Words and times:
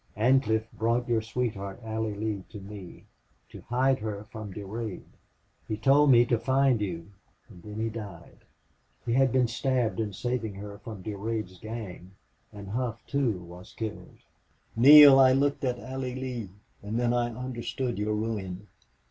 Ancliffe 0.17 0.65
brought 0.73 1.07
your 1.07 1.21
sweetheart, 1.21 1.79
Allie 1.83 2.15
Lee, 2.15 2.43
to 2.49 2.59
me 2.59 3.05
to 3.49 3.61
hide 3.61 3.99
her 3.99 4.23
from 4.31 4.51
Durade. 4.51 5.05
He 5.67 5.77
told 5.77 6.09
me 6.09 6.25
to 6.25 6.39
find 6.39 6.81
you 6.81 7.11
and 7.47 7.61
then 7.61 7.75
he 7.79 7.89
died. 7.89 8.39
He 9.05 9.13
had 9.13 9.31
been 9.31 9.47
stabbed 9.47 9.99
in 9.99 10.11
saving 10.11 10.55
her 10.55 10.79
from 10.79 11.03
Durade's 11.03 11.59
gang. 11.59 12.13
And 12.51 12.69
Hough, 12.69 13.05
too, 13.05 13.43
was 13.43 13.75
killed. 13.77 14.17
Neale, 14.75 15.19
I 15.19 15.33
looked 15.33 15.63
at 15.63 15.77
Allie 15.77 16.15
Lee, 16.15 16.49
and 16.81 16.99
then 16.99 17.13
I 17.13 17.29
understood 17.31 17.99
your 17.99 18.15
ruin. 18.15 18.69